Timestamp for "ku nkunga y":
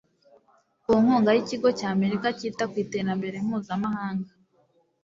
0.83-1.39